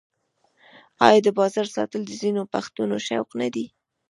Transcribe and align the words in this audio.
آیا 1.07 1.19
د 1.23 1.27
باز 1.37 1.53
ساتل 1.75 2.01
د 2.05 2.11
ځینو 2.21 2.41
پښتنو 2.53 2.97
شوق 3.07 3.29
نه 3.41 3.47
دی؟ 3.53 3.65